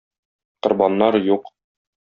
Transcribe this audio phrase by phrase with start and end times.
[0.61, 1.53] Корбаннар юк.